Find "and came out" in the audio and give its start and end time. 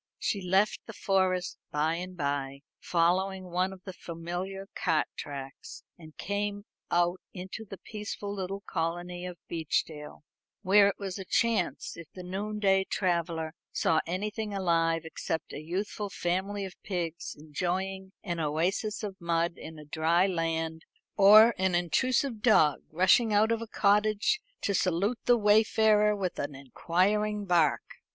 5.95-7.21